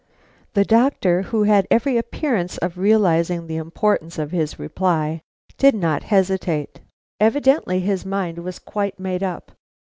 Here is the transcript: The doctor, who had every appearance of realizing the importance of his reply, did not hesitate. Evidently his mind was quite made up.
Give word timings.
The 0.55 0.65
doctor, 0.65 1.21
who 1.21 1.43
had 1.43 1.67
every 1.69 1.95
appearance 1.95 2.57
of 2.57 2.79
realizing 2.79 3.45
the 3.45 3.57
importance 3.57 4.17
of 4.17 4.31
his 4.31 4.57
reply, 4.57 5.21
did 5.59 5.75
not 5.75 6.01
hesitate. 6.05 6.79
Evidently 7.19 7.81
his 7.81 8.03
mind 8.03 8.39
was 8.39 8.57
quite 8.57 8.99
made 8.99 9.21
up. 9.21 9.51